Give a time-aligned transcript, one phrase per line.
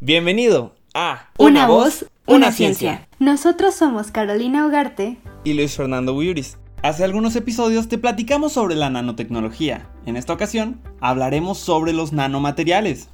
[0.00, 3.08] Bienvenido a Una, voz, una, ciencia.
[3.18, 6.58] Nosotros somos Carolina Ugarte y Luis Fernando Buyuris.
[6.82, 9.88] Hace algunos episodios te platicamos sobre la nanotecnología.
[10.06, 13.10] En esta ocasión hablaremos sobre los nanomateriales.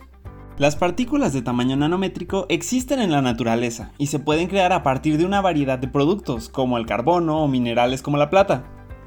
[0.56, 5.18] Las partículas de tamaño nanométrico existen en la naturaleza y se pueden crear a partir
[5.18, 8.64] de una variedad de productos, como el carbono o minerales como la plata.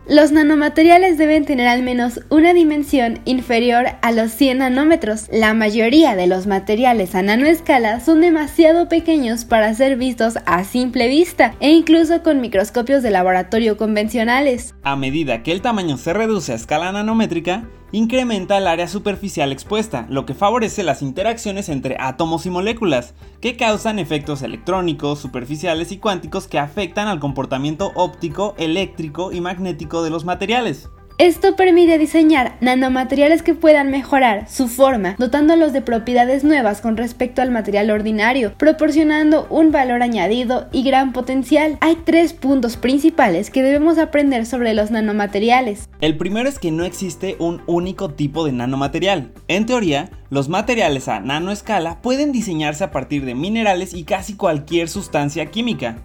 [0.07, 5.27] Los nanomateriales deben tener al menos una dimensión inferior a los 100 nanómetros.
[5.31, 11.07] La mayoría de los materiales a nanoescala son demasiado pequeños para ser vistos a simple
[11.07, 14.73] vista e incluso con microscopios de laboratorio convencionales.
[14.81, 20.05] A medida que el tamaño se reduce a escala nanométrica, incrementa el área superficial expuesta,
[20.09, 25.97] lo que favorece las interacciones entre átomos y moléculas, que causan efectos electrónicos, superficiales y
[25.97, 30.89] cuánticos que afectan al comportamiento óptico, eléctrico y magnético de los materiales.
[31.21, 37.43] Esto permite diseñar nanomateriales que puedan mejorar su forma, dotándolos de propiedades nuevas con respecto
[37.43, 41.77] al material ordinario, proporcionando un valor añadido y gran potencial.
[41.79, 45.87] Hay tres puntos principales que debemos aprender sobre los nanomateriales.
[45.99, 49.31] El primero es que no existe un único tipo de nanomaterial.
[49.47, 54.89] En teoría, los materiales a nanoescala pueden diseñarse a partir de minerales y casi cualquier
[54.89, 55.97] sustancia química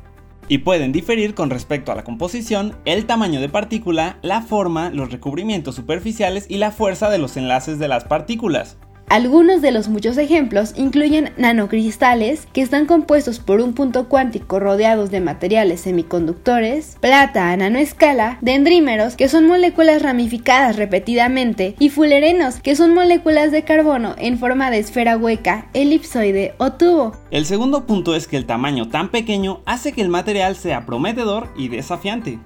[0.48, 5.11] y pueden diferir con respecto a la composición, el tamaño de partícula, la forma, los
[5.11, 8.78] recubrimientos superficiales y la fuerza de los enlaces de las partículas.
[9.09, 15.13] Algunos de los muchos ejemplos incluyen nanocristales, que están compuestos por un punto cuántico rodeados
[15.13, 22.75] de materiales semiconductores, plata a nanoescala, dendrímeros, que son moléculas ramificadas repetidamente, y fulerenos, que
[22.75, 27.13] son moléculas de carbono en forma de esfera hueca, elipsoide o tubo.
[27.31, 31.53] El segundo punto es que el tamaño tan pequeño hace que el material sea prometedor
[31.57, 32.41] y desafiante.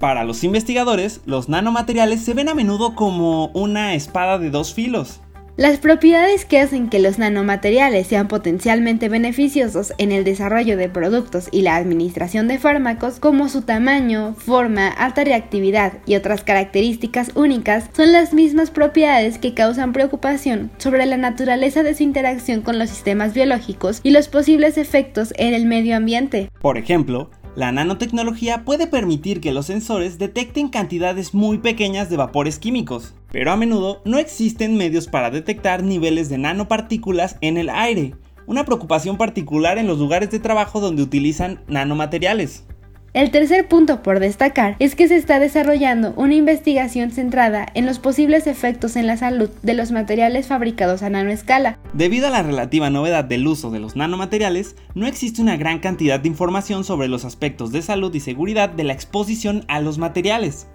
[0.00, 5.20] Para los investigadores, los nanomateriales se ven a menudo como una espada de dos filos.
[5.60, 11.50] Las propiedades que hacen que los nanomateriales sean potencialmente beneficiosos en el desarrollo de productos
[11.52, 17.90] y la administración de fármacos, como su tamaño, forma, alta reactividad y otras características únicas,
[17.94, 22.88] son las mismas propiedades que causan preocupación sobre la naturaleza de su interacción con los
[22.88, 26.48] sistemas biológicos y los posibles efectos en el medio ambiente.
[26.62, 32.58] Por ejemplo, la nanotecnología puede permitir que los sensores detecten cantidades muy pequeñas de vapores
[32.58, 38.14] químicos, pero a menudo no existen medios para detectar niveles de nanopartículas en el aire,
[38.46, 42.64] una preocupación particular en los lugares de trabajo donde utilizan nanomateriales.
[43.12, 47.98] El tercer punto por destacar es que se está desarrollando una investigación centrada en los
[47.98, 51.76] posibles efectos en la salud de los materiales fabricados a nanoescala.
[51.92, 56.20] Debido a la relativa novedad del uso de los nanomateriales, no existe una gran cantidad
[56.20, 60.68] de información sobre los aspectos de salud y seguridad de la exposición a los materiales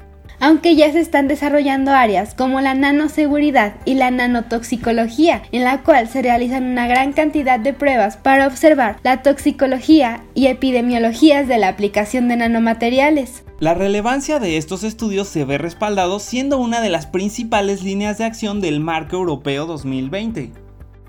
[0.46, 6.08] aunque ya se están desarrollando áreas como la nanoseguridad y la nanotoxicología, en la cual
[6.08, 11.70] se realizan una gran cantidad de pruebas para observar la toxicología y epidemiologías de la
[11.70, 13.44] aplicación de nanomateriales.
[13.60, 18.26] La relevancia de estos estudios se ve respaldado siendo una de las principales líneas de
[18.26, 20.52] acción del Marco Europeo 2020.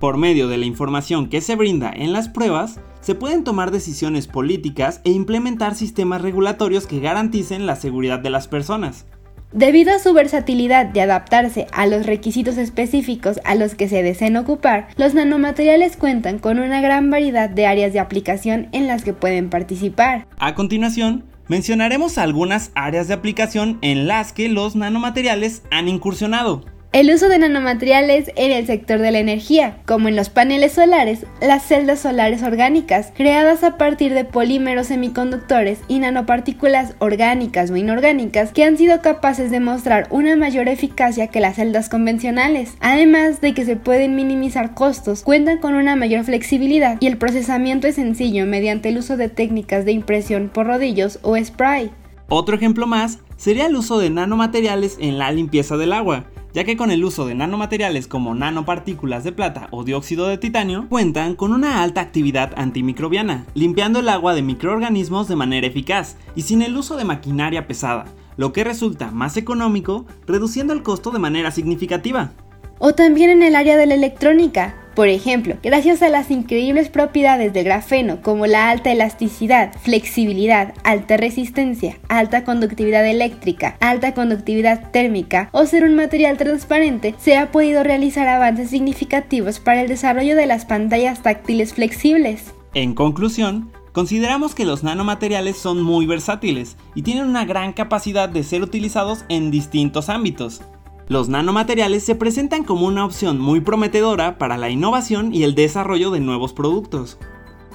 [0.00, 4.28] Por medio de la información que se brinda en las pruebas, se pueden tomar decisiones
[4.28, 9.04] políticas e implementar sistemas regulatorios que garanticen la seguridad de las personas.
[9.52, 14.36] Debido a su versatilidad de adaptarse a los requisitos específicos a los que se deseen
[14.36, 19.12] ocupar, los nanomateriales cuentan con una gran variedad de áreas de aplicación en las que
[19.12, 20.26] pueden participar.
[20.38, 26.64] A continuación, mencionaremos algunas áreas de aplicación en las que los nanomateriales han incursionado.
[26.92, 31.26] El uso de nanomateriales en el sector de la energía, como en los paneles solares,
[31.42, 38.52] las celdas solares orgánicas, creadas a partir de polímeros semiconductores y nanopartículas orgánicas o inorgánicas
[38.52, 42.78] que han sido capaces de mostrar una mayor eficacia que las celdas convencionales.
[42.80, 47.88] Además de que se pueden minimizar costos, cuentan con una mayor flexibilidad y el procesamiento
[47.88, 51.90] es sencillo mediante el uso de técnicas de impresión por rodillos o spray.
[52.28, 56.24] Otro ejemplo más sería el uso de nanomateriales en la limpieza del agua
[56.56, 60.86] ya que con el uso de nanomateriales como nanopartículas de plata o dióxido de titanio,
[60.88, 66.40] cuentan con una alta actividad antimicrobiana, limpiando el agua de microorganismos de manera eficaz y
[66.40, 68.06] sin el uso de maquinaria pesada,
[68.38, 72.32] lo que resulta más económico, reduciendo el costo de manera significativa.
[72.78, 77.52] O también en el área de la electrónica, por ejemplo, gracias a las increíbles propiedades
[77.52, 85.50] del grafeno como la alta elasticidad, flexibilidad, alta resistencia, alta conductividad eléctrica, alta conductividad térmica
[85.52, 90.46] o ser un material transparente, se ha podido realizar avances significativos para el desarrollo de
[90.46, 92.54] las pantallas táctiles flexibles.
[92.72, 98.42] En conclusión, Consideramos que los nanomateriales son muy versátiles y tienen una gran capacidad de
[98.44, 100.60] ser utilizados en distintos ámbitos,
[101.08, 106.10] Los nanomateriales se presentan como una opción muy prometedora para la innovación y el desarrollo
[106.10, 107.18] de nuevos productos.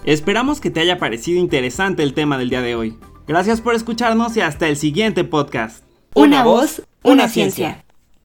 [0.04, 2.98] Esperamos que te haya parecido interesante el tema del día de hoy.
[3.28, 5.86] Gracias por escucharnos y hasta el siguiente podcast.
[6.14, 7.86] Una voz, una ciencia.